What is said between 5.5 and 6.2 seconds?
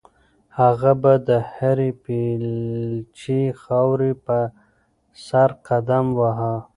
قدم